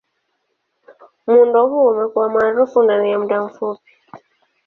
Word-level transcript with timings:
Muundo 1.27 1.67
huu 1.67 1.87
umekuwa 1.89 2.29
maarufu 2.29 2.83
ndani 2.83 3.11
ya 3.11 3.19
muda 3.19 3.43
mfupi. 3.43 3.91